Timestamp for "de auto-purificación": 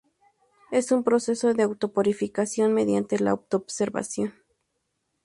1.53-2.73